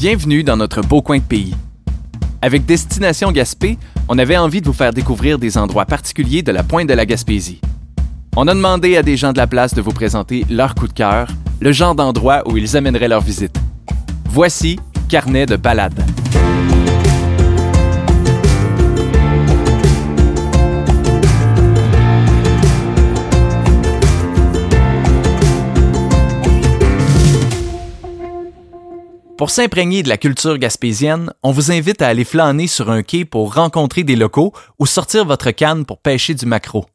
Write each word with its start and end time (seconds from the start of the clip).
Bienvenue 0.00 0.44
dans 0.44 0.56
notre 0.56 0.80
beau 0.80 1.02
coin 1.02 1.18
de 1.18 1.24
pays. 1.24 1.56
Avec 2.40 2.64
Destination 2.64 3.32
Gaspé, 3.32 3.76
on 4.08 4.16
avait 4.16 4.36
envie 4.36 4.60
de 4.60 4.66
vous 4.66 4.72
faire 4.72 4.92
découvrir 4.92 5.40
des 5.40 5.58
endroits 5.58 5.86
particuliers 5.86 6.42
de 6.42 6.52
la 6.52 6.62
pointe 6.62 6.88
de 6.88 6.94
la 6.94 7.04
Gaspésie. 7.04 7.60
On 8.36 8.46
a 8.46 8.54
demandé 8.54 8.96
à 8.96 9.02
des 9.02 9.16
gens 9.16 9.32
de 9.32 9.38
la 9.38 9.48
place 9.48 9.74
de 9.74 9.80
vous 9.80 9.90
présenter 9.90 10.46
leur 10.48 10.76
coup 10.76 10.86
de 10.86 10.92
cœur, 10.92 11.26
le 11.58 11.72
genre 11.72 11.96
d'endroit 11.96 12.48
où 12.48 12.56
ils 12.56 12.76
amèneraient 12.76 13.08
leur 13.08 13.22
visite. 13.22 13.58
Voici 14.26 14.78
Carnet 15.08 15.46
de 15.46 15.56
balade. 15.56 16.00
Pour 29.38 29.50
s'imprégner 29.50 30.02
de 30.02 30.08
la 30.08 30.16
culture 30.16 30.58
gaspésienne, 30.58 31.32
on 31.44 31.52
vous 31.52 31.70
invite 31.70 32.02
à 32.02 32.08
aller 32.08 32.24
flâner 32.24 32.66
sur 32.66 32.90
un 32.90 33.02
quai 33.04 33.24
pour 33.24 33.54
rencontrer 33.54 34.02
des 34.02 34.16
locaux 34.16 34.52
ou 34.80 34.86
sortir 34.86 35.24
votre 35.24 35.52
canne 35.52 35.84
pour 35.84 35.98
pêcher 35.98 36.34
du 36.34 36.44
maquereau. 36.44 36.86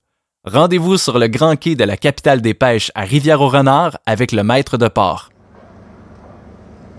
Rendez-vous 0.46 0.98
sur 0.98 1.20
le 1.20 1.28
grand 1.28 1.56
quai 1.56 1.76
de 1.76 1.86
la 1.86 1.96
capitale 1.96 2.42
des 2.42 2.54
pêches 2.54 2.92
à 2.96 3.04
Rivière-au-Renard 3.04 3.98
avec 4.06 4.34
le 4.34 4.44
maître 4.44 4.78
de 4.78 4.90
port. 4.90 5.30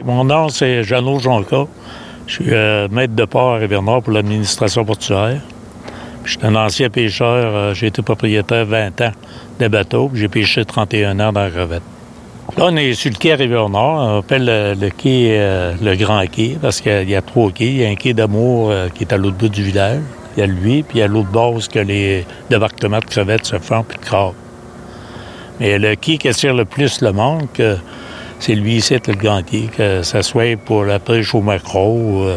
Mon 0.02 0.24
nom, 0.24 0.48
c'est 0.48 0.82
Jeannot 0.82 1.18
Jonca. 1.18 1.66
Je 2.26 2.32
suis 2.32 2.50
euh, 2.54 2.88
maître 2.90 3.14
de 3.14 3.24
port 3.26 3.56
à 3.56 3.58
Rivière-Nord 3.58 4.02
pour 4.02 4.14
l'administration 4.14 4.82
portuaire. 4.86 5.42
Je 6.24 6.30
suis 6.38 6.40
un 6.46 6.56
ancien 6.56 6.88
pêcheur. 6.88 7.54
euh, 7.54 7.74
J'ai 7.74 7.88
été 7.88 8.00
propriétaire 8.00 8.64
20 8.64 8.98
ans 9.02 9.12
de 9.60 9.68
bateaux. 9.68 10.10
J'ai 10.14 10.28
pêché 10.28 10.64
31 10.64 11.20
ans 11.20 11.32
dans 11.34 11.40
la 11.42 11.50
crevette. 11.50 11.82
Là, 12.56 12.66
on 12.68 12.76
est 12.76 12.94
sur 12.94 13.10
le 13.10 13.16
quai 13.16 13.32
à 13.32 13.36
Rivière-Nord. 13.36 13.96
On 13.98 14.18
appelle 14.20 14.44
le, 14.44 14.74
le 14.80 14.90
quai 14.90 15.36
euh, 15.40 15.74
le 15.82 15.96
Grand 15.96 16.24
Quai 16.30 16.56
parce 16.60 16.80
qu'il 16.80 17.08
y 17.10 17.16
a- 17.16 17.22
trois 17.22 17.50
quais. 17.50 17.66
Il 17.66 17.76
y 17.78 17.84
a 17.84 17.88
un 17.88 17.96
quai 17.96 18.14
d'amour 18.14 18.70
euh, 18.70 18.88
qui 18.88 19.02
est 19.02 19.12
à 19.12 19.16
l'autre 19.16 19.36
bout 19.36 19.48
du 19.48 19.62
village. 19.64 20.00
Il 20.36 20.40
y 20.40 20.42
a 20.42 20.46
lui, 20.46 20.82
puis 20.82 20.98
il 20.98 21.00
y 21.00 21.02
a 21.02 21.08
l'autre 21.08 21.30
base 21.30 21.68
que 21.68 21.78
les 21.80 22.24
débarquements 22.50 22.98
de 23.00 23.04
crevettes 23.04 23.46
se 23.46 23.58
font, 23.58 23.82
puis 23.84 23.98
de 23.98 24.04
crabes. 24.04 24.34
Mais 25.60 25.78
le 25.78 25.94
quai 25.96 26.18
qui 26.18 26.28
attire 26.28 26.54
le 26.54 26.64
plus 26.64 27.00
le 27.02 27.12
monde, 27.12 27.46
c'est 28.40 28.54
lui 28.54 28.76
ici, 28.76 28.96
le 29.06 29.14
Grand 29.14 29.42
Quai, 29.44 29.68
que 29.76 30.02
ça 30.02 30.22
soit 30.22 30.56
pour 30.56 30.84
la 30.84 30.98
pêche 30.98 31.34
au 31.34 31.40
maquereau, 31.40 32.22
euh, 32.24 32.36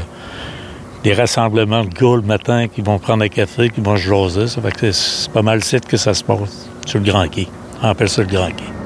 des 1.03 1.13
rassemblements 1.13 1.83
de 1.83 1.89
gars 1.89 2.15
le 2.15 2.21
matin 2.21 2.67
qui 2.67 2.81
vont 2.81 2.99
prendre 2.99 3.23
un 3.23 3.27
café, 3.29 3.69
qui 3.69 3.81
vont 3.81 3.97
se 3.97 4.03
jaser. 4.03 4.47
Ça 4.47 4.61
fait 4.61 4.71
que 4.75 4.91
c'est- 4.91 5.31
pas 5.31 5.41
mal 5.43 5.63
site 5.63 5.85
que 5.87 5.97
ça 5.97 6.13
se 6.13 6.23
passe 6.23 6.69
sur 6.85 6.99
le 6.99 7.05
Grand 7.05 7.27
Quai. 7.27 7.47
On 7.83 7.87
appelle 7.87 8.09
ça 8.09 8.21
le 8.21 8.27
Grand 8.27 8.47
Quai. 8.47 8.76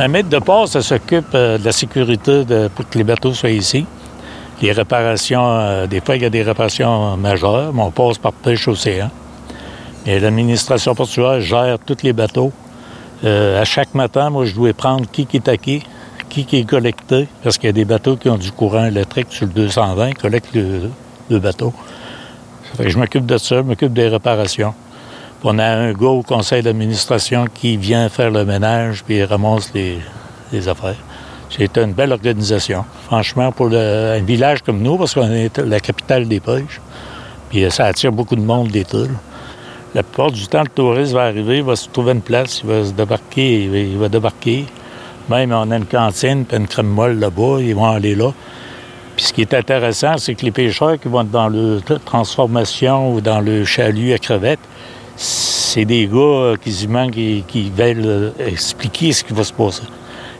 Un 0.00 0.08
maître 0.08 0.30
de 0.30 0.38
port, 0.38 0.66
ça 0.66 0.80
s'occupe 0.80 1.34
euh, 1.34 1.58
de 1.58 1.64
la 1.66 1.72
sécurité 1.72 2.42
pour 2.74 2.88
que 2.88 2.96
les 2.96 3.04
bateaux 3.04 3.34
soient 3.34 3.50
ici. 3.50 3.84
Les 4.62 4.72
réparations, 4.72 5.46
euh, 5.46 5.86
des 5.86 6.00
fois, 6.00 6.16
il 6.16 6.22
y 6.22 6.24
a 6.24 6.30
des 6.30 6.42
réparations 6.42 7.18
majeures, 7.18 7.70
mais 7.74 7.82
on 7.82 7.90
passe 7.90 8.16
par 8.16 8.32
pêche 8.32 8.66
océan. 8.66 9.10
Et 10.06 10.18
l'administration 10.18 10.94
portuaire 10.94 11.42
gère 11.42 11.78
tous 11.84 11.98
les 12.02 12.14
bateaux. 12.14 12.50
Euh, 13.24 13.60
à 13.60 13.66
chaque 13.66 13.94
matin, 13.94 14.30
moi, 14.30 14.46
je 14.46 14.54
dois 14.54 14.72
prendre 14.72 15.04
qui 15.10 15.28
est 15.34 15.48
à 15.48 15.58
qui, 15.58 15.82
qui 16.30 16.46
est 16.56 16.64
collecté, 16.64 17.28
parce 17.42 17.58
qu'il 17.58 17.66
y 17.66 17.68
a 17.68 17.72
des 17.72 17.84
bateaux 17.84 18.16
qui 18.16 18.30
ont 18.30 18.38
du 18.38 18.52
courant 18.52 18.86
électrique 18.86 19.26
sur 19.28 19.44
le 19.48 19.52
220, 19.52 20.08
ils 20.08 20.14
collectent 20.14 20.54
le, 20.54 21.38
bateau. 21.38 21.74
Je 22.82 22.96
m'occupe 22.96 23.26
de 23.26 23.36
ça, 23.36 23.56
je 23.56 23.60
m'occupe 23.60 23.92
des 23.92 24.08
réparations. 24.08 24.72
On 25.42 25.58
a 25.58 25.64
un 25.64 25.92
gars 25.94 26.08
au 26.08 26.22
conseil 26.22 26.62
d'administration 26.62 27.46
qui 27.46 27.78
vient 27.78 28.10
faire 28.10 28.30
le 28.30 28.44
ménage 28.44 29.02
puis 29.02 29.16
il 29.16 29.24
ramasse 29.24 29.72
les, 29.72 30.68
affaires. 30.68 30.96
C'est 31.48 31.78
une 31.78 31.94
belle 31.94 32.12
organisation. 32.12 32.84
Franchement, 33.06 33.50
pour 33.50 33.68
un 33.72 34.20
village 34.20 34.60
comme 34.60 34.82
nous, 34.82 34.98
parce 34.98 35.14
qu'on 35.14 35.30
est 35.32 35.56
la 35.58 35.80
capitale 35.80 36.28
des 36.28 36.40
pêches, 36.40 36.80
puis 37.48 37.64
euh, 37.64 37.70
ça 37.70 37.86
attire 37.86 38.12
beaucoup 38.12 38.36
de 38.36 38.42
monde 38.42 38.68
d'été. 38.68 38.98
là. 38.98 39.08
La 39.94 40.02
plupart 40.02 40.30
du 40.30 40.46
temps, 40.46 40.62
le 40.62 40.68
touriste 40.68 41.12
va 41.14 41.22
arriver, 41.22 41.56
il 41.56 41.64
va 41.64 41.74
se 41.74 41.88
trouver 41.88 42.12
une 42.12 42.20
place, 42.20 42.60
il 42.62 42.68
va 42.68 42.84
se 42.84 42.92
débarquer, 42.92 43.64
il 43.64 43.96
va, 43.96 44.08
débarquer. 44.10 44.66
Même 45.30 45.52
on 45.52 45.70
a 45.70 45.76
une 45.76 45.86
cantine 45.86 46.44
puis 46.44 46.58
une 46.58 46.68
crème 46.68 46.86
molle 46.86 47.18
là-bas, 47.18 47.60
ils 47.60 47.74
vont 47.74 47.90
aller 47.90 48.14
là. 48.14 48.30
Puis 49.16 49.24
ce 49.24 49.32
qui 49.32 49.40
est 49.40 49.54
intéressant, 49.54 50.18
c'est 50.18 50.34
que 50.34 50.44
les 50.44 50.52
pêcheurs 50.52 51.00
qui 51.00 51.08
vont 51.08 51.24
dans 51.24 51.48
le 51.48 51.80
transformation 52.04 53.14
ou 53.14 53.20
dans 53.20 53.40
le 53.40 53.64
chalut 53.64 54.12
à 54.12 54.18
crevettes, 54.18 54.60
c'est 55.16 55.84
des 55.84 56.06
gars 56.06 56.18
euh, 56.18 56.56
quasiment 56.56 57.08
qui, 57.08 57.44
qui 57.46 57.70
veulent 57.70 58.02
euh, 58.04 58.30
expliquer 58.38 59.12
ce 59.12 59.22
qui 59.22 59.32
va 59.32 59.44
se 59.44 59.52
passer. 59.52 59.82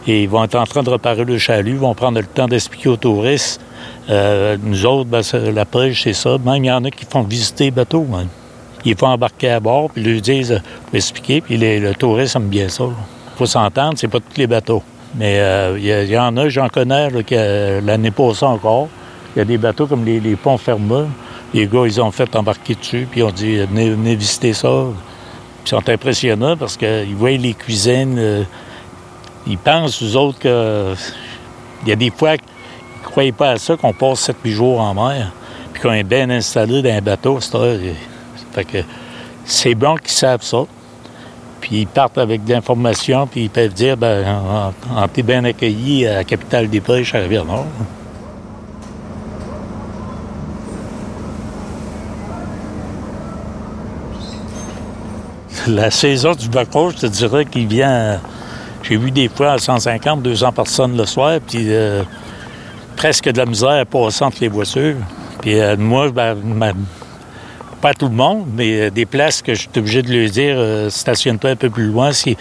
Et 0.06 0.24
ils 0.24 0.28
vont 0.28 0.42
être 0.42 0.56
en 0.56 0.64
train 0.64 0.82
de 0.82 0.90
réparer 0.90 1.24
le 1.24 1.38
chalut, 1.38 1.72
ils 1.72 1.76
vont 1.76 1.94
prendre 1.94 2.18
le 2.18 2.26
temps 2.26 2.48
d'expliquer 2.48 2.88
aux 2.88 2.96
touristes. 2.96 3.60
Euh, 4.08 4.56
nous 4.62 4.86
autres, 4.86 5.08
ben, 5.08 5.22
la 5.54 5.64
pêche, 5.64 6.02
c'est 6.02 6.14
ça. 6.14 6.36
Même 6.44 6.64
il 6.64 6.66
y 6.66 6.72
en 6.72 6.84
a 6.84 6.90
qui 6.90 7.04
font 7.04 7.22
visiter 7.22 7.64
les 7.64 7.70
bateaux. 7.70 8.04
même. 8.04 8.28
Ils 8.84 8.96
font 8.96 9.08
embarquer 9.08 9.50
à 9.50 9.60
bord, 9.60 9.90
puis 9.90 10.02
ils 10.02 10.12
lui 10.12 10.20
disent, 10.22 10.60
pour 10.86 10.94
expliquer, 10.94 11.42
puis 11.42 11.58
le 11.58 11.92
touriste 11.92 12.36
aime 12.36 12.48
bien 12.48 12.68
ça. 12.68 12.84
Il 12.84 13.38
faut 13.38 13.46
s'entendre, 13.46 13.94
c'est 13.98 14.08
pas 14.08 14.20
tous 14.20 14.38
les 14.38 14.46
bateaux. 14.46 14.82
Mais 15.16 15.38
il 15.76 16.10
y, 16.10 16.18
en 16.18 16.36
a, 16.38 16.48
j'en 16.48 16.68
connais, 16.68 17.10
l'année 17.82 18.10
passée 18.10 18.46
encore. 18.46 18.88
Il 19.36 19.40
y 19.40 19.42
a 19.42 19.44
des 19.44 19.58
bateaux 19.58 19.86
comme 19.86 20.04
les, 20.04 20.18
les 20.18 20.34
ponts 20.34 20.56
fermés. 20.56 21.04
Les 21.52 21.66
gars, 21.66 21.84
ils 21.84 22.00
ont 22.00 22.10
fait 22.10 22.34
embarquer 22.36 22.76
dessus, 22.76 23.08
puis 23.10 23.20
ils 23.20 23.24
ont 23.24 23.32
dit, 23.32 23.58
venez, 23.58 24.14
visiter 24.14 24.52
ça. 24.52 24.84
Ils 25.64 25.68
sont 25.68 25.88
impressionnants 25.88 26.56
parce 26.56 26.76
qu'ils 26.76 27.14
voient 27.16 27.30
les 27.30 27.54
cuisines. 27.54 28.16
euh, 28.18 28.44
ils 29.46 29.58
pensent, 29.58 30.02
eux 30.02 30.16
autres, 30.16 30.38
que. 30.38 30.94
Il 31.82 31.88
y 31.88 31.92
a 31.92 31.96
des 31.96 32.10
fois 32.10 32.36
qu'ils 32.36 32.46
ne 33.02 33.08
croyaient 33.08 33.32
pas 33.32 33.52
à 33.52 33.58
ça, 33.58 33.76
qu'on 33.76 33.92
passe 33.92 34.30
7-8 34.30 34.50
jours 34.50 34.80
en 34.80 34.94
mer, 34.94 35.32
puis 35.72 35.82
qu'on 35.82 35.92
est 35.92 36.04
bien 36.04 36.28
installé 36.28 36.82
dans 36.82 36.90
un 36.90 37.00
bateau. 37.00 37.38
Fait 38.52 38.64
que 38.64 38.78
c'est 39.44 39.74
bon 39.74 39.96
qu'ils 39.96 40.10
savent 40.10 40.42
ça. 40.42 40.64
Puis 41.60 41.80
ils 41.80 41.86
partent 41.86 42.18
avec 42.18 42.44
de 42.44 42.52
l'information, 42.52 43.26
puis 43.26 43.44
ils 43.44 43.50
peuvent 43.50 43.72
dire, 43.72 43.96
ben, 43.96 44.24
on, 44.94 45.02
on 45.02 45.08
t'est 45.08 45.22
bien 45.22 45.42
accueilli 45.44 46.06
à 46.06 46.14
la 46.16 46.24
capitale 46.24 46.68
des 46.68 46.80
pêches 46.80 47.14
à 47.14 47.18
Rivière-Nord. 47.18 47.66
La 55.68 55.90
saison 55.90 56.34
du 56.34 56.48
maquereau, 56.48 56.90
je 56.90 56.96
te 56.96 57.06
dirais 57.06 57.44
qu'il 57.44 57.66
vient. 57.66 58.20
J'ai 58.82 58.96
vu 58.96 59.10
des 59.10 59.28
fois 59.28 59.52
à 59.52 59.58
150, 59.58 60.22
200 60.22 60.52
personnes 60.52 60.96
le 60.96 61.04
soir, 61.06 61.38
puis 61.46 61.66
euh, 61.68 62.02
presque 62.96 63.28
de 63.30 63.38
la 63.38 63.46
misère 63.46 63.70
à 63.80 63.84
passer 63.84 64.24
entre 64.24 64.38
les 64.40 64.48
voitures. 64.48 64.96
Puis 65.42 65.58
euh, 65.60 65.76
moi, 65.76 66.10
ben, 66.10 66.36
pas 67.80 67.94
tout 67.94 68.08
le 68.08 68.14
monde, 68.14 68.46
mais 68.54 68.80
euh, 68.80 68.90
des 68.90 69.06
places 69.06 69.42
que 69.42 69.54
je 69.54 69.60
suis 69.62 69.70
obligé 69.76 70.02
de 70.02 70.08
lui 70.08 70.30
dire 70.30 70.54
euh, 70.58 70.88
stationne-toi 70.90 71.50
un 71.50 71.56
peu 71.56 71.70
plus 71.70 71.86
loin 71.86 72.12
si- 72.12 72.36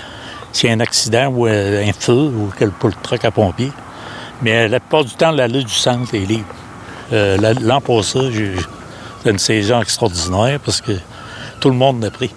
s'il 0.52 0.70
y 0.70 0.74
a 0.74 0.76
un 0.76 0.80
accident 0.80 1.28
ou 1.28 1.46
un 1.46 1.92
feu 1.98 2.14
ou 2.14 2.50
que 2.58 2.66
pour 2.66 2.90
le 2.90 2.96
truck 3.04 3.24
à 3.26 3.32
pompier. 3.32 3.72
Mais 4.42 4.68
la 4.68 4.80
plupart 4.80 5.04
du 5.04 5.14
temps, 5.14 5.32
l'allée 5.32 5.64
du 5.64 5.74
centre 5.74 6.16
est 6.16 6.20
libre. 6.26 6.46
La- 7.12 7.54
L'an 7.54 7.82
passé, 7.82 8.20
c'est 9.24 9.30
une 9.32 9.38
saison 9.40 9.82
extraordinaire 9.82 10.60
parce 10.64 10.80
que 10.82 10.94
tout 11.60 11.70
le 11.70 11.76
monde 11.76 12.02
l'a 12.02 12.10
pris. 12.12 12.32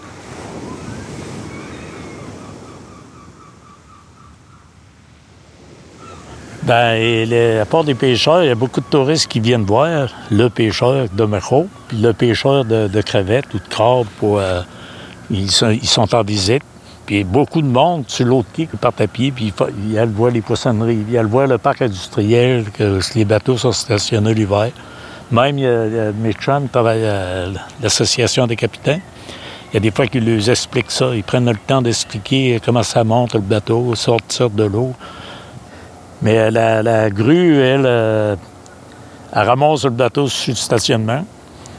Ben, 6.73 7.61
à 7.61 7.67
part 7.67 7.85
des 7.85 7.95
pêcheurs, 7.95 8.43
il 8.43 8.47
y 8.47 8.51
a 8.51 8.55
beaucoup 8.55 8.81
de 8.81 8.87
touristes 8.87 9.27
qui 9.27 9.41
viennent 9.41 9.65
voir 9.65 10.09
le 10.31 10.49
pêcheur 10.49 11.07
de 11.13 11.25
maquereau, 11.25 11.69
puis 11.87 11.99
le 11.99 12.15
pêcheur 12.15 12.65
de, 12.65 13.01
crevettes 13.03 13.53
ou 13.53 13.59
de 13.59 13.69
crabes. 13.69 14.07
Pour, 14.19 14.39
euh, 14.39 14.63
ils, 15.29 15.51
sont, 15.51 16.15
en 16.15 16.23
visite. 16.23 16.63
Puis 17.05 17.25
beaucoup 17.25 17.61
de 17.61 17.67
monde 17.67 18.05
sur 18.09 18.25
l'autre 18.25 18.49
quai 18.55 18.67
qui 18.67 18.77
partent 18.79 19.03
à 19.03 19.07
pied, 19.07 19.31
puis 19.33 19.53
ils 19.85 20.01
voir 20.17 20.31
les 20.31 20.41
poissonneries, 20.41 21.05
ils 21.13 21.21
voir 21.27 21.47
le 21.47 21.59
parc 21.59 21.83
industriel, 21.83 22.65
que 22.73 23.01
les 23.17 23.27
bateaux 23.27 23.59
sont 23.59 23.73
stationnés 23.73 24.33
l'hiver. 24.33 24.71
Même, 25.31 25.59
il 25.59 25.65
y 25.65 26.23
mes 26.23 26.33
travaillent 26.73 27.05
à 27.05 27.49
l'Association 27.83 28.47
des 28.47 28.57
capitaines. 28.57 29.03
Il 29.71 29.75
y 29.75 29.77
a 29.77 29.81
des 29.81 29.91
fois 29.91 30.07
qu'ils 30.07 30.25
leur 30.25 30.49
expliquent 30.49 30.91
ça. 30.91 31.15
Ils 31.15 31.23
prennent 31.23 31.51
le 31.51 31.59
temps 31.67 31.83
d'expliquer 31.83 32.59
comment 32.65 32.83
ça 32.83 33.05
monte 33.05 33.35
le 33.35 33.41
bateau, 33.41 33.95
sortir 33.95 34.49
de 34.49 34.65
l'eau. 34.65 34.95
Mais 36.23 36.39
euh, 36.39 36.83
la, 36.83 37.11
grue, 37.11 37.61
elle, 37.61 37.85
euh, 37.85 38.37
elle 39.33 39.43
ramasse 39.47 39.85
le 39.85 39.91
bateau 39.91 40.29
sur 40.29 40.53
le 40.53 40.57
stationnement, 40.57 41.25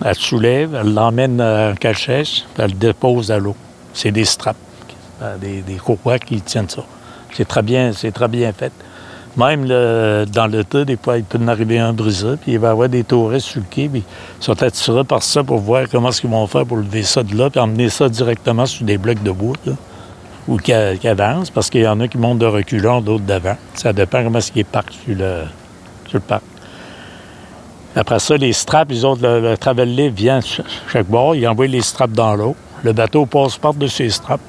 elle 0.04 0.10
le 0.10 0.13
soulève, 0.16 0.75
elle 0.80 0.94
l'emmène 0.94 1.42
en 1.42 1.74
cachette, 1.75 2.28
puis 2.54 2.63
elle 2.63 2.72
le 2.72 2.78
dépose 2.78 3.31
à 3.31 3.40
l'eau. 3.40 3.56
C'est 3.94 4.12
des 4.12 4.25
straps, 4.25 4.60
euh, 5.22 5.38
des, 5.38 5.62
des 5.62 5.75
courroies 5.75 6.19
qui 6.19 6.42
tiennent 6.42 6.69
ça. 6.69 6.84
C'est 7.31 7.48
très 7.48 7.62
bien, 7.62 7.94
c'est 7.94 8.12
très 8.12 8.28
bien 8.28 8.51
fait. 8.51 8.74
Même 9.36 9.66
dans 9.66 10.51
le 10.51 10.63
tas, 10.63 10.86
des 10.86 10.95
fois, 10.95 11.18
il 11.18 11.24
peut 11.24 11.40
en 11.42 11.48
arriver 11.48 11.80
un 11.80 11.92
brisé, 11.92 12.36
puis 12.40 12.51
il 12.51 12.60
va 12.60 12.68
y 12.68 12.72
avoir 12.72 12.88
des 12.88 13.04
touristes 13.04 13.48
sur 13.48 13.62
le 13.62 13.66
quai, 13.68 13.90
puis 13.90 14.04
ils 14.40 14.44
sont 14.44 14.62
attirés 14.62 15.04
par 15.04 15.24
ça 15.24 15.44
pour 15.44 15.57
voir 15.57 15.86
comment 15.90 16.10
qu'ils 16.10 16.30
vont 16.30 16.45
faire 16.45 16.68
pour 16.68 16.78
lever 16.78 17.01
ça 17.01 17.24
de 17.24 17.36
là, 17.36 17.50
puis 17.50 17.60
emmener 17.60 17.90
ça 17.90 18.10
directement 18.10 18.68
sur 18.68 18.86
des 18.86 19.00
blocs 19.00 19.24
de 19.24 19.31
bois. 19.31 19.56
Ou 20.48 20.57
qui, 20.57 20.74
avance, 20.74 21.50
parce 21.50 21.69
qu'il 21.69 21.81
y 21.81 21.88
en 21.88 22.00
a 22.00 22.07
qui 22.07 22.18
montent 22.18 22.40
de 22.40 22.45
reculons, 22.45 23.01
d'autres 23.01 23.24
d'avant. 23.24 23.57
Ça 23.75 23.94
dépend 23.94 24.24
comment 24.24 24.40
est-ce 24.40 24.51
qu'ils 24.51 24.66
partent 24.66 24.92
sur 24.92 25.16
le, 25.16 25.44
sur 26.07 26.16
le 26.16 26.19
parc. 26.19 26.44
Après 27.95 28.19
ça, 28.19 28.36
les 28.38 28.54
straps, 28.54 28.92
les 28.92 29.06
autres, 29.06 29.22
le, 29.22 29.40
le 29.40 29.57
travel 29.57 30.10
vient 30.10 30.40
chaque 30.92 31.07
bord, 31.07 31.36
ils 31.36 31.48
envoient 31.48 31.68
les 31.68 31.81
straps 31.81 32.13
dans 32.13 32.36
l'eau. 32.36 32.56
Le 32.84 32.92
bateau 32.92 33.25
passe 33.25 33.57
par-dessus 33.57 34.04
les 34.04 34.10
straps. 34.10 34.44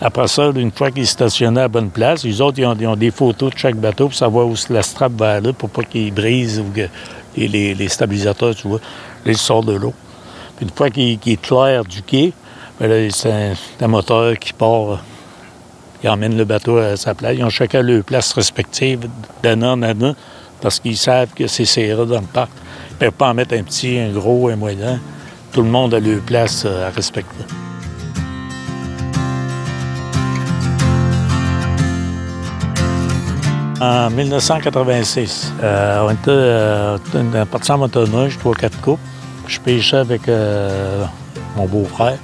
Après 0.00 0.28
ça, 0.28 0.50
une 0.54 0.70
fois 0.70 0.90
qu'il 0.92 1.02
est 1.02 1.06
stationné 1.06 1.58
à 1.58 1.62
la 1.62 1.68
bonne 1.68 1.90
place, 1.90 2.22
les 2.24 2.40
autres, 2.40 2.58
ils 2.58 2.66
ont, 2.66 2.96
des 2.96 3.10
photos 3.10 3.52
de 3.52 3.58
chaque 3.58 3.74
bateau 3.74 4.06
pour 4.06 4.14
savoir 4.14 4.46
où 4.46 4.54
la 4.70 4.82
strap 4.82 5.12
va 5.12 5.34
aller 5.34 5.52
pour 5.52 5.70
pas 5.70 5.82
qu'il 5.82 6.14
brise 6.14 6.60
ou 6.60 6.70
que 6.72 6.88
les, 7.36 7.88
stabilisateurs, 7.88 8.54
tu 8.54 8.68
vois, 8.68 8.80
ils 9.26 9.36
sortent 9.36 9.66
de 9.66 9.72
l'eau. 9.72 9.92
une 10.60 10.70
fois 10.70 10.90
qu'il 10.90 11.18
est 11.26 11.42
clair 11.42 11.84
du 11.84 12.02
quai, 12.02 12.32
ben 12.78 13.10
c'est 13.10 13.54
un, 13.80 13.88
moteur 13.88 14.38
qui 14.38 14.52
part, 14.52 15.02
qui 16.00 16.08
emmène 16.08 16.36
le 16.36 16.44
bateau 16.44 16.78
à 16.78 16.96
sa 16.96 17.14
place. 17.14 17.34
Ils 17.36 17.44
ont 17.44 17.50
chacun 17.50 17.82
leur 17.82 18.04
place 18.04 18.32
respective 18.32 19.08
d'année 19.42 19.66
en 19.66 19.82
année 19.82 20.12
parce 20.60 20.80
qu'ils 20.80 20.96
savent 20.96 21.32
que 21.34 21.46
c'est 21.46 21.64
serré 21.64 22.06
dans 22.06 22.20
le 22.20 22.26
parc. 22.26 22.50
Ils 22.90 22.94
ne 22.94 22.98
peuvent 22.98 23.12
pas 23.12 23.28
en 23.28 23.34
mettre 23.34 23.54
un 23.54 23.62
petit, 23.62 23.98
un 23.98 24.10
gros, 24.10 24.48
un 24.48 24.56
moyen. 24.56 25.00
Tout 25.52 25.62
le 25.62 25.70
monde 25.70 25.94
a 25.94 26.00
leur 26.00 26.20
place 26.20 26.64
euh, 26.66 26.88
à 26.88 26.90
respecter. 26.90 27.44
En 33.80 34.10
1986, 34.10 35.52
euh, 35.62 36.04
on 36.04 36.10
était 36.10 36.30
euh, 36.30 36.98
parti 37.48 37.70
en 37.70 37.78
motoneige, 37.78 38.36
trois, 38.36 38.54
quatre 38.54 38.80
coupes. 38.80 38.98
Je 39.46 39.60
pêchais 39.60 39.98
avec 39.98 40.28
euh, 40.28 41.04
mon 41.56 41.66
beau-frère. 41.66 42.18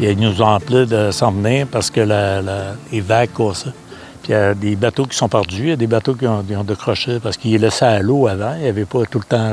Puis 0.00 0.08
il 0.08 0.18
nous 0.18 0.40
ont 0.40 0.54
appelé 0.54 0.86
de 0.86 1.10
s'en 1.10 1.30
venir 1.30 1.66
parce 1.70 1.90
que 1.90 2.00
les 2.00 3.00
vagues 3.02 3.28
cassaient. 3.36 3.74
Puis 4.22 4.30
il 4.30 4.32
y 4.32 4.34
a 4.34 4.54
des 4.54 4.74
bateaux 4.74 5.04
qui 5.04 5.14
sont 5.14 5.28
perdus, 5.28 5.64
il 5.64 5.68
y 5.68 5.72
a 5.72 5.76
des 5.76 5.86
bateaux 5.86 6.14
qui 6.14 6.26
ont, 6.26 6.42
décroché 6.42 7.20
parce 7.20 7.36
qu'ils 7.36 7.60
laissaient 7.60 7.84
à 7.84 7.98
l'eau 7.98 8.26
avant. 8.26 8.54
Il 8.54 8.62
n'y 8.62 8.68
avait 8.68 8.86
pas 8.86 9.04
tout 9.04 9.18
le 9.18 9.24
temps 9.24 9.52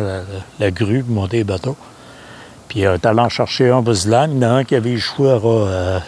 la, 0.58 0.72
grue 0.72 1.04
pour 1.04 1.16
monter 1.16 1.40
les 1.40 1.44
bateaux. 1.44 1.76
Puis 2.70 2.88
on 2.88 2.94
est 2.94 3.06
allé 3.06 3.20
en 3.20 3.28
chercher 3.28 3.72
un 3.72 3.82
Buzlan. 3.82 4.30
Il 4.32 4.38
y 4.38 4.46
en 4.46 4.50
a 4.50 4.54
un 4.54 4.64
qui 4.64 4.76
avait 4.76 4.92
échoué 4.92 5.32
à 5.32 6.02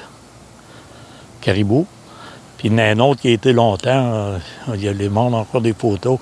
Caribou. 1.42 1.86
Puis 2.58 2.70
il 2.70 2.72
y 2.72 2.76
en 2.76 2.78
a 2.78 2.84
un 2.84 3.00
autre 3.00 3.20
qui 3.20 3.28
a 3.28 3.32
été 3.32 3.52
longtemps, 3.52 3.90
euh, 3.90 4.38
il 4.74 4.82
y 4.82 4.88
a 4.88 4.94
les 4.94 5.10
mondes 5.10 5.36
encore 5.36 5.60
des 5.60 5.74
photos, 5.74 6.18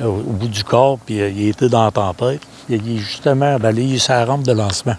euh, 0.00 0.04
au 0.04 0.32
bout 0.32 0.48
du 0.48 0.64
corps, 0.64 0.98
puis 0.98 1.18
euh, 1.18 1.30
il 1.30 1.46
a 1.46 1.48
été 1.48 1.70
dans 1.70 1.86
la 1.86 1.90
tempête. 1.90 2.42
Il 2.68 2.74
est 2.74 2.98
justement 2.98 3.58
balayé 3.58 3.98
sa 3.98 4.22
rampe 4.26 4.42
de 4.42 4.52
lancement. 4.52 4.96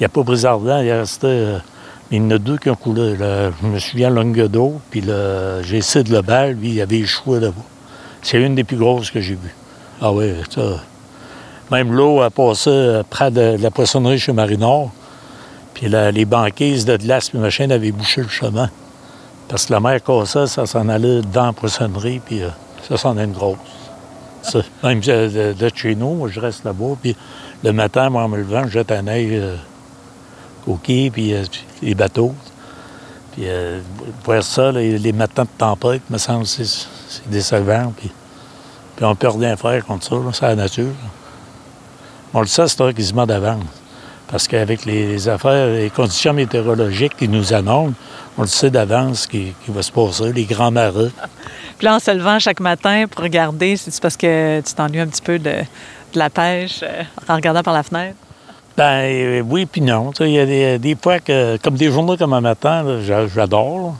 Il 0.00 0.02
n'a 0.02 0.08
pas 0.08 0.24
brisé 0.24 0.48
ardent, 0.48 0.80
il 0.80 0.88
est 0.88 0.98
resté. 0.98 1.58
Il 2.10 2.18
y 2.18 2.20
en 2.20 2.30
a 2.30 2.38
deux 2.38 2.56
qui 2.56 2.70
ont 2.70 2.76
coulé. 2.76 3.16
je 3.18 3.66
me 3.66 3.78
souviens 3.78 4.10
Longuedo, 4.10 4.80
puis 4.90 5.02
j'ai 5.62 5.78
essayé 5.78 6.04
de 6.04 6.12
le 6.12 6.22
balle, 6.22 6.52
lui, 6.52 6.70
il 6.70 6.80
avait 6.80 6.98
échoué 6.98 7.40
là-bas. 7.40 7.64
C'est 8.22 8.40
une 8.40 8.54
des 8.54 8.64
plus 8.64 8.76
grosses 8.76 9.10
que 9.10 9.20
j'ai 9.20 9.34
vues. 9.34 9.54
Ah 10.00 10.12
oui, 10.12 10.32
ça. 10.50 10.80
Même 11.70 11.92
l'eau 11.92 12.20
a 12.20 12.30
passé 12.30 13.00
près 13.10 13.30
de 13.30 13.56
la 13.60 13.70
poissonnerie 13.70 14.18
chez 14.18 14.32
Marinor. 14.32 14.90
Puis 15.74 15.88
les 15.88 16.24
banquises 16.24 16.84
de 16.84 16.96
glace 16.96 17.28
puis 17.28 17.38
machine 17.38 17.70
avaient 17.70 17.92
bouché 17.92 18.22
le 18.22 18.28
chemin. 18.28 18.70
Parce 19.48 19.66
que 19.66 19.72
la 19.72 19.80
mer 19.80 20.02
cassait, 20.02 20.46
ça 20.46 20.66
s'en 20.66 20.88
allait 20.88 21.20
dans 21.20 21.46
la 21.46 21.52
poissonnerie, 21.52 22.20
puis 22.24 22.42
euh, 22.42 22.48
ça, 22.88 22.96
c'en 22.96 23.16
est 23.18 23.24
une 23.24 23.32
grosse. 23.32 23.58
Même 24.82 25.00
de, 25.00 25.52
de, 25.52 25.70
chez 25.74 25.94
nous, 25.94 26.14
moi, 26.14 26.28
je 26.30 26.40
reste 26.40 26.64
là-bas, 26.64 26.96
puis 27.00 27.16
le 27.62 27.72
matin, 27.72 28.10
moi, 28.10 28.24
en 28.24 28.28
me 28.28 28.38
levant, 28.38 28.64
je 28.64 28.70
jette 28.70 28.90
un 28.90 29.06
œil 29.06 29.36
euh, 29.36 29.56
au 30.66 30.74
puis 30.74 31.34
euh, 31.34 31.44
les 31.82 31.94
bateaux. 31.94 32.34
Puis 33.32 33.46
voir 34.24 34.42
ça, 34.42 34.72
les, 34.72 35.12
matins 35.12 35.44
de 35.44 35.48
tempête, 35.58 36.00
me 36.08 36.16
semble, 36.16 36.46
c'est, 36.46 36.64
c'est 36.64 37.28
décevant, 37.28 37.92
puis, 37.94 38.10
puis 38.96 39.04
on 39.04 39.14
peut 39.14 39.28
rien 39.28 39.56
faire 39.56 39.84
contre 39.84 40.06
ça, 40.06 40.16
c'est 40.32 40.46
la 40.46 40.54
nature. 40.54 40.94
On 42.32 42.40
le 42.40 42.46
sait, 42.46 42.66
c'est 42.66 42.94
quasiment 42.94 43.26
d'avance. 43.26 43.64
Parce 44.28 44.48
qu'avec 44.48 44.84
les, 44.84 45.28
affaires, 45.28 45.68
les 45.68 45.90
conditions 45.90 46.32
météorologiques 46.32 47.16
qui 47.16 47.28
nous 47.28 47.52
annoncent, 47.52 47.94
on 48.36 48.42
le 48.42 48.48
sait 48.48 48.70
d'avance 48.70 49.20
ce 49.20 49.28
qui, 49.28 49.54
va 49.68 49.82
se 49.82 49.92
passer, 49.92 50.32
les 50.32 50.44
grands 50.44 50.72
marées. 50.72 51.12
Puis 51.78 51.84
là, 51.86 51.94
en 51.94 51.98
se 52.00 52.10
levant 52.10 52.38
chaque 52.38 52.60
matin 52.60 53.04
pour 53.08 53.22
regarder, 53.22 53.76
c'est 53.76 54.00
parce 54.00 54.16
que 54.16 54.60
tu 54.60 54.74
t'ennuies 54.74 55.00
un 55.00 55.06
petit 55.06 55.22
peu 55.22 55.38
de, 55.38 55.54
la 56.14 56.30
pêche 56.30 56.80
euh, 56.82 57.02
en 57.28 57.36
regardant 57.36 57.62
par 57.62 57.74
la 57.74 57.82
fenêtre? 57.82 58.16
Ben 58.76 59.04
euh, 59.04 59.40
oui, 59.40 59.64
puis 59.64 59.80
non. 59.80 60.10
Il 60.20 60.30
y 60.30 60.38
a 60.38 60.78
des, 60.78 60.96
fois 61.00 61.18
que, 61.18 61.56
comme 61.56 61.76
des 61.76 61.90
journées 61.90 62.18
comme 62.18 62.34
un 62.34 62.42
matin, 62.42 63.00
j'adore. 63.02 63.96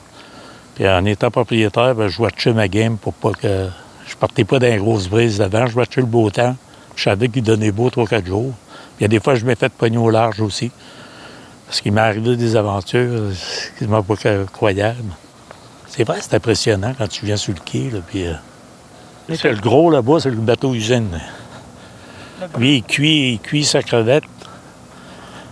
Puis 0.74 0.86
en 0.86 1.04
étant 1.06 1.30
propriétaire, 1.30 1.94
ben, 1.94 2.08
je 2.08 2.20
watchais 2.20 2.52
ma 2.52 2.68
game 2.68 2.98
pour 2.98 3.14
pas 3.14 3.32
que 3.32 3.68
je 4.06 4.16
partais 4.16 4.44
pas 4.44 4.58
dans 4.58 4.66
les 4.66 4.76
grosses 4.76 5.08
brises 5.08 5.38
d'avant. 5.38 5.66
Je 5.66 5.76
watchais 5.76 6.02
le 6.02 6.06
beau 6.06 6.30
temps. 6.30 6.54
Je 6.94 7.04
savais 7.04 7.28
qu'il 7.28 7.42
donnait 7.42 7.72
beau 7.72 7.88
trois, 7.88 8.06
quatre 8.06 8.26
jours. 8.26 8.52
Il 8.98 9.02
y 9.02 9.06
a 9.06 9.08
des 9.08 9.18
fois, 9.18 9.34
je 9.34 9.46
m'ai 9.46 9.54
fait 9.54 9.72
pogner 9.72 9.98
au 9.98 10.10
large 10.10 10.40
aussi. 10.40 10.70
Parce 11.66 11.80
qu'il 11.80 11.92
m'est 11.92 12.00
arrivé 12.02 12.36
des 12.36 12.54
aventures 12.54 13.32
qui 13.78 13.86
m'ont 13.86 14.02
pas 14.02 14.14
croyable. 14.52 15.12
C'est 15.88 16.04
vrai, 16.04 16.18
c'est 16.20 16.34
impressionnant 16.34 16.92
quand 16.96 17.08
tu 17.08 17.24
viens 17.24 17.36
sur 17.36 17.54
le 17.54 17.60
quai. 17.64 17.90
Là, 17.90 18.00
puis, 18.06 18.26
euh, 18.26 18.34
le 19.28 19.60
gros 19.60 19.90
là-bas, 19.90 20.20
c'est 20.20 20.30
le 20.30 20.36
bateau 20.36 20.74
usine. 20.74 21.18
Lui, 22.58 22.76
il 22.76 22.82
cuit, 22.82 23.32
il 23.32 23.40
cuit 23.40 23.64
sa 23.64 23.82
crevette 23.82 24.24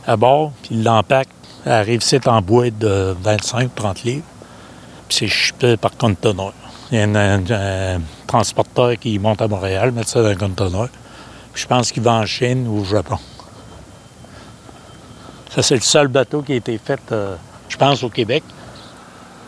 à 0.06 0.16
bord, 0.16 0.52
puis 0.62 0.82
l'empaque. 0.82 1.28
Arrive 1.66 2.02
c'est 2.02 2.28
en 2.28 2.42
boîte 2.42 2.78
de 2.78 3.16
25-30 3.24 4.04
livres. 4.04 4.24
Puis 5.08 5.18
c'est 5.18 5.28
chipé 5.28 5.76
par 5.78 5.96
conteneur. 5.96 6.52
Il 6.92 6.98
y 6.98 7.02
a 7.02 7.04
un, 7.04 8.00
transporteur 8.26 8.98
qui 8.98 9.18
monte 9.18 9.40
à 9.40 9.48
Montréal, 9.48 9.92
met 9.92 10.02
ça 10.04 10.22
dans 10.22 10.28
un 10.28 10.34
conteneur. 10.34 10.88
Je 11.54 11.66
pense 11.66 11.90
qu'il 11.90 12.02
va 12.02 12.12
en 12.12 12.26
Chine 12.26 12.66
ou 12.68 12.80
au 12.80 12.84
Japon. 12.84 13.16
Ça, 15.54 15.62
c'est 15.62 15.76
le 15.76 15.80
seul 15.80 16.08
bateau 16.08 16.42
qui 16.42 16.52
a 16.52 16.56
été 16.56 16.76
fait, 16.78 17.00
euh, 17.12 17.36
je 17.68 17.76
pense, 17.76 18.02
au 18.02 18.10
Québec. 18.10 18.42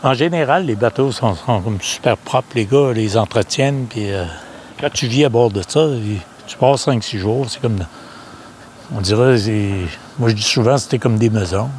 En 0.03 0.13
général, 0.13 0.65
les 0.65 0.75
bateaux 0.75 1.11
sont, 1.11 1.35
super 1.81 2.17
propres. 2.17 2.47
Les 2.55 2.65
gars 2.65 2.93
les 2.93 3.17
entretiennent. 3.17 3.87
Puis 3.89 4.11
euh, 4.11 4.23
quand 4.79 4.89
tu 4.91 5.07
vis 5.07 5.25
à 5.25 5.29
bord 5.29 5.51
de 5.51 5.61
ça, 5.67 5.87
tu 6.47 6.57
passes 6.57 6.87
5-6 6.87 7.17
jours. 7.17 7.45
C'est 7.49 7.61
comme. 7.61 7.85
On 8.95 9.01
dirait. 9.01 9.37
Moi, 10.19 10.29
je 10.29 10.33
dis 10.33 10.41
souvent, 10.41 10.77
c'était 10.77 10.97
comme 10.97 11.17
des 11.17 11.29
maisons. 11.29 11.69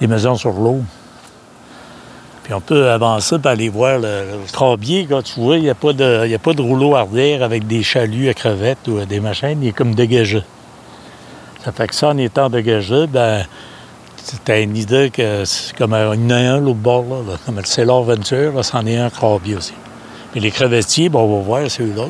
Des 0.00 0.06
maisons 0.06 0.36
sur 0.36 0.52
l'eau. 0.52 0.82
Puis 2.44 2.54
on 2.54 2.60
peut 2.60 2.90
avancer 2.90 3.38
pour 3.38 3.50
aller 3.50 3.68
voir 3.68 3.98
le, 3.98 4.24
le 4.24 5.06
Quand 5.08 5.22
tu 5.22 5.40
vois, 5.40 5.56
il 5.56 5.62
n'y 5.62 5.70
a, 5.70 5.74
pas 5.74 5.92
de, 5.92 6.32
a 6.32 6.38
pas 6.38 6.52
de 6.52 6.62
rouleau 6.62 6.94
arrière 6.96 7.42
avec 7.42 7.66
des 7.66 7.82
chaluts 7.82 8.28
à 8.28 8.34
crevettes 8.34 8.86
ou 8.88 9.04
des 9.04 9.20
machines. 9.20 9.58
Il 9.62 9.68
est 9.68 9.72
comme 9.72 9.94
dégagé. 9.94 10.42
Ça 11.64 11.72
fait 11.72 11.86
que 11.88 11.94
ça, 11.94 12.08
en 12.08 12.18
étant 12.18 12.50
dégagé, 12.50 13.06
ben, 13.06 13.44
c'était 14.16 14.62
une 14.62 14.76
idée 14.76 15.10
que 15.10 15.44
c'est 15.44 15.76
comme 15.76 15.92
y 15.92 16.32
un 16.32 16.58
l'autre 16.58 16.78
bord, 16.78 17.04
là, 17.04 17.36
comme 17.44 17.56
le 17.56 17.64
Sailor 17.64 18.04
Venture, 18.04 18.64
c'en 18.64 18.86
est 18.86 18.98
un 18.98 19.10
crabier 19.10 19.56
aussi. 19.56 19.74
Mais 20.34 20.40
les 20.40 20.50
crevettiers, 20.50 21.08
bon, 21.08 21.20
on 21.22 21.38
va 21.38 21.44
voir, 21.44 21.70
c'est 21.70 21.82
eux 21.82 21.94
là. 21.96 22.04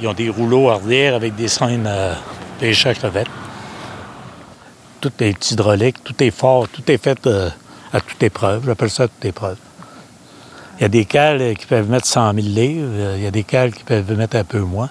Ils 0.00 0.08
ont 0.08 0.14
des 0.14 0.30
rouleaux 0.30 0.70
arrière 0.70 1.14
avec 1.14 1.36
des 1.36 1.48
scènes 1.48 1.88
pêcher 2.58 2.88
à 2.88 2.94
crevettes. 2.94 3.28
Tout 5.00 5.12
est 5.20 5.50
hydraulique, 5.50 6.02
tout 6.02 6.14
est 6.22 6.30
fort, 6.30 6.68
tout 6.68 6.82
est 6.90 7.02
fait 7.02 7.26
euh, 7.26 7.50
à 7.92 8.00
toute 8.00 8.22
épreuve. 8.22 8.64
J'appelle 8.66 8.90
ça 8.90 9.04
à 9.04 9.08
toute 9.08 9.24
épreuve. 9.24 9.56
Il 10.78 10.82
y 10.82 10.84
a 10.84 10.88
des 10.88 11.04
cales 11.04 11.54
qui 11.56 11.66
peuvent 11.66 11.88
mettre 11.88 12.06
100 12.06 12.34
000 12.34 12.46
livres, 12.48 13.14
il 13.16 13.22
y 13.22 13.26
a 13.26 13.30
des 13.30 13.44
cales 13.44 13.72
qui 13.72 13.84
peuvent 13.84 14.12
mettre 14.12 14.36
un 14.36 14.44
peu 14.44 14.60
moins. 14.60 14.90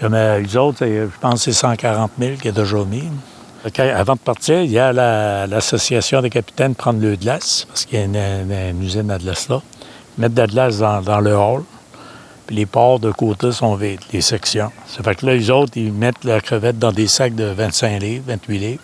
Comme 0.00 0.14
euh, 0.14 0.38
les 0.38 0.56
autres, 0.56 0.86
je 0.86 1.08
pense 1.20 1.44
que 1.44 1.52
c'est 1.52 1.60
140 1.60 2.12
000 2.18 2.36
qui 2.36 2.48
est 2.48 2.52
déjà 2.52 2.76
mis. 2.84 3.04
avant 3.76 4.14
de 4.14 4.18
partir, 4.18 4.62
il 4.62 4.70
y 4.70 4.78
a 4.78 4.92
l'association 5.46 6.22
des 6.22 6.30
capitaines 6.30 6.74
prendre 6.74 7.00
le 7.00 7.16
glace, 7.16 7.66
parce 7.68 7.84
qu'il 7.84 7.98
y 7.98 8.02
a 8.02 8.04
une, 8.04 8.82
usine 8.82 9.10
à 9.10 9.18
glace 9.18 9.48
là. 9.48 9.60
Mettre 10.16 10.34
de 10.34 10.40
la 10.40 10.46
glace 10.46 10.78
dans, 10.78 11.20
le 11.20 11.36
hall. 11.36 11.64
Puis 12.46 12.56
les 12.56 12.66
ports 12.66 12.98
de 12.98 13.10
côté 13.10 13.52
sont 13.52 13.74
vides, 13.74 14.00
les 14.12 14.20
sections. 14.20 14.70
Ça 14.86 15.02
fait 15.02 15.16
que 15.16 15.26
là, 15.26 15.34
les 15.34 15.50
autres, 15.50 15.72
ils 15.76 15.92
mettent 15.92 16.24
la 16.24 16.40
crevette 16.40 16.78
dans 16.78 16.92
des 16.92 17.06
sacs 17.06 17.34
de 17.34 17.44
25 17.44 18.00
livres, 18.00 18.24
28 18.26 18.58
livres. 18.58 18.82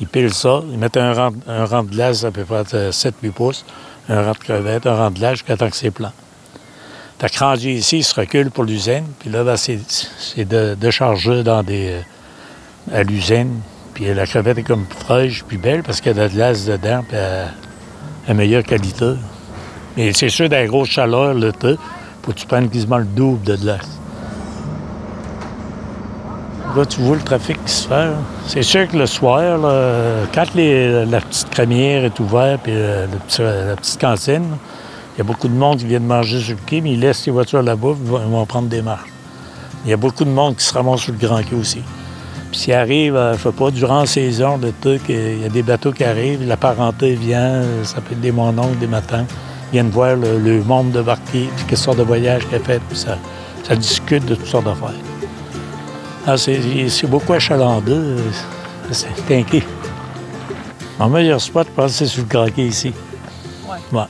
Ils 0.00 0.06
pilent 0.06 0.32
ça. 0.32 0.62
Ils 0.70 0.78
mettent 0.78 0.96
un 0.96 1.12
rang, 1.12 1.30
de 1.30 1.90
glace 1.90 2.24
à 2.24 2.30
peu 2.30 2.44
près 2.44 2.64
de 2.64 2.90
7-8 2.90 3.30
pouces, 3.32 3.64
un 4.08 4.22
rang 4.22 4.32
de 4.32 4.38
crevettes, 4.38 4.86
un 4.86 4.94
rang 4.94 5.10
de 5.10 5.18
glace 5.18 5.38
jusqu'à 5.38 5.56
temps 5.56 5.68
que 5.68 5.76
c'est 5.76 5.90
plein. 5.90 6.12
T'as 7.18 7.28
rendu 7.38 7.72
ici, 7.72 7.98
il 7.98 8.04
se 8.04 8.18
recule 8.18 8.50
pour 8.50 8.64
l'usine, 8.64 9.04
puis 9.18 9.28
là, 9.28 9.44
ben, 9.44 9.56
c'est 9.56 9.76
de, 10.38 10.74
de, 10.74 10.90
charger 10.90 11.42
dans 11.42 11.62
des, 11.62 11.90
euh, 11.90 12.98
à 12.98 13.02
l'usine. 13.02 13.60
Puis 13.92 14.06
la 14.14 14.24
crevette 14.24 14.56
est 14.56 14.62
comme 14.62 14.86
fraîche 14.86 15.44
puis 15.46 15.58
belle 15.58 15.82
parce 15.82 16.00
qu'il 16.00 16.08
y 16.08 16.10
a 16.12 16.14
de 16.14 16.20
la 16.20 16.28
glace 16.28 16.64
dedans, 16.64 17.04
puis 17.06 17.18
à, 17.18 18.32
meilleure 18.32 18.62
qualité. 18.62 19.12
Mais 19.98 20.14
c'est 20.14 20.30
sûr, 20.30 20.48
dans 20.48 20.56
la 20.56 20.66
grosse 20.66 20.88
chaleur, 20.88 21.34
l'été, 21.34 21.74
faut 22.22 22.32
que 22.32 22.38
tu 22.38 22.46
prennes 22.46 22.70
quasiment 22.70 22.98
le 22.98 23.04
double 23.04 23.42
de 23.44 23.56
glace. 23.56 23.99
Là, 26.76 26.86
tu 26.86 27.00
vois 27.00 27.16
le 27.16 27.22
trafic 27.22 27.62
qui 27.64 27.72
se 27.72 27.88
fait. 27.88 28.10
C'est 28.46 28.62
sûr 28.62 28.86
que 28.86 28.96
le 28.96 29.06
soir, 29.06 29.58
quand 30.32 30.44
la 30.54 31.20
petite 31.20 31.50
crémière 31.50 32.04
est 32.04 32.20
ouverte 32.20 32.68
et 32.68 32.72
euh, 32.72 33.06
la 33.38 33.76
petite 33.76 34.00
cantine, 34.00 34.56
il 35.14 35.18
y 35.18 35.20
a 35.20 35.24
beaucoup 35.24 35.48
de 35.48 35.54
monde 35.54 35.78
qui 35.78 35.86
vient 35.86 35.98
manger 35.98 36.40
sur 36.40 36.54
le 36.54 36.60
quai, 36.66 36.80
mais 36.80 36.92
ils 36.92 37.00
laissent 37.00 37.26
les 37.26 37.32
voitures 37.32 37.62
là-bas, 37.62 37.94
ils 38.00 38.30
vont 38.30 38.46
prendre 38.46 38.68
des 38.68 38.82
marches. 38.82 39.10
Il 39.84 39.90
y 39.90 39.92
a 39.92 39.96
beaucoup 39.96 40.24
de 40.24 40.30
monde 40.30 40.56
qui 40.56 40.64
se 40.64 40.72
ramasse 40.72 41.00
sur 41.00 41.12
le 41.12 41.18
Grand 41.18 41.42
Quai 41.42 41.56
aussi. 41.56 41.82
Puis 42.52 42.60
s'il 42.60 42.74
arrive, 42.74 43.16
euh, 43.16 43.36
je 43.36 43.42
sais 43.42 43.52
pas, 43.52 43.70
durant 43.70 44.00
la 44.00 44.06
saison, 44.06 44.58
le 44.58 44.72
truc, 44.80 45.02
il 45.08 45.42
y 45.42 45.44
a 45.44 45.48
des 45.48 45.62
bateaux 45.62 45.92
qui 45.92 46.04
arrivent, 46.04 46.46
la 46.46 46.56
parenté 46.56 47.14
vient, 47.14 47.62
ça 47.82 48.00
peut 48.00 48.12
être 48.12 48.20
des 48.20 48.32
mononcles, 48.32 48.78
des 48.78 48.86
matins, 48.86 49.24
ils 49.70 49.72
viennent 49.72 49.90
voir 49.90 50.14
le, 50.14 50.62
monde 50.62 50.92
de 50.92 51.02
barquier, 51.02 51.48
puis 51.56 51.64
quelle 51.66 51.78
sorte 51.78 51.98
de 51.98 52.04
voyage 52.04 52.46
qu'il 52.46 52.56
a 52.56 52.60
fait, 52.60 52.80
puis 52.88 52.98
ça, 52.98 53.18
ça 53.64 53.74
discute 53.74 54.24
de 54.26 54.36
toutes 54.36 54.46
sortes 54.46 54.66
d'affaires. 54.66 55.09
Ah, 56.26 56.36
c'est 56.36 57.06
beaucoup 57.06 57.32
achalandé. 57.32 57.96
C'est 58.92 59.08
inquiet. 59.30 59.64
Mon 60.98 61.08
meilleur 61.08 61.40
spot, 61.40 61.66
je 61.68 61.72
pense, 61.72 61.92
c'est 61.92 62.06
sur 62.06 62.22
le 62.22 62.28
craquet 62.28 62.66
ici. 62.66 62.92
Ouais. 63.92 64.02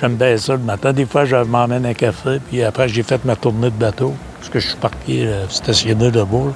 J'aime 0.00 0.16
bien 0.16 0.36
ça 0.38 0.54
le 0.54 0.60
matin. 0.60 0.92
Des 0.92 1.06
fois, 1.06 1.24
je 1.24 1.36
m'emmène 1.36 1.84
un 1.84 1.94
café, 1.94 2.40
puis 2.48 2.62
après, 2.62 2.88
j'ai 2.88 3.02
fait 3.02 3.22
ma 3.24 3.36
tournée 3.36 3.70
de 3.70 3.76
bateau, 3.76 4.14
parce 4.38 4.48
que 4.48 4.58
je 4.58 4.68
suis 4.68 4.76
parqué 4.76 5.26
euh, 5.26 5.48
stationné 5.48 6.10
debout. 6.10 6.52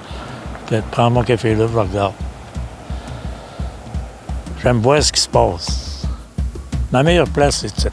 Je 0.71 0.79
prends 0.91 1.11
mon 1.11 1.23
café 1.23 1.55
là, 1.55 1.67
je 1.71 1.79
regarde. 1.79 2.15
J'aime 4.63 4.81
voir 4.81 5.03
ce 5.03 5.13
qui 5.13 5.21
se 5.21 5.29
passe. 5.29 6.07
Ma 6.93 7.03
meilleure 7.03 7.29
place, 7.29 7.59
c'est 7.61 7.81
ça. 7.81 7.91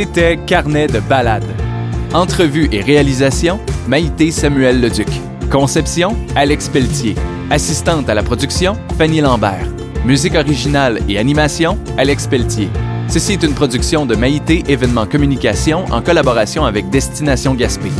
C'était 0.00 0.38
Carnet 0.46 0.86
de 0.86 1.00
balade. 1.00 1.42
Entrevue 2.14 2.68
et 2.70 2.80
réalisation, 2.82 3.58
Maïté 3.88 4.30
Samuel 4.30 4.80
Leduc. 4.80 5.08
Conception, 5.50 6.16
Alex 6.36 6.68
Pelletier. 6.68 7.16
Assistante 7.50 8.08
à 8.08 8.14
la 8.14 8.22
production, 8.22 8.74
Fanny 8.96 9.20
Lambert. 9.20 9.66
Musique 10.04 10.36
originale 10.36 11.00
et 11.08 11.18
animation, 11.18 11.76
Alex 11.96 12.28
Pelletier. 12.28 12.68
Ceci 13.08 13.32
est 13.32 13.42
une 13.42 13.56
production 13.56 14.06
de 14.06 14.14
Maïté 14.14 14.62
Événements 14.68 15.04
Communication 15.04 15.84
en 15.90 16.00
collaboration 16.00 16.64
avec 16.64 16.90
Destination 16.90 17.54
Gaspé. 17.54 17.90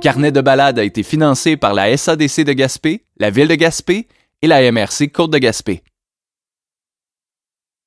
Carnet 0.00 0.32
de 0.32 0.40
balade 0.40 0.78
a 0.78 0.84
été 0.84 1.02
financé 1.02 1.58
par 1.58 1.74
la 1.74 1.94
SADC 1.94 2.44
de 2.44 2.54
Gaspé, 2.54 3.04
la 3.18 3.28
Ville 3.28 3.48
de 3.48 3.56
Gaspé 3.56 4.08
et 4.40 4.46
la 4.46 4.72
MRC 4.72 5.12
Côte 5.12 5.32
de 5.32 5.38
Gaspé. 5.38 5.82